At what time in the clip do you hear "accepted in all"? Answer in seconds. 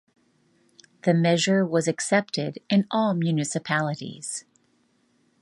1.87-3.13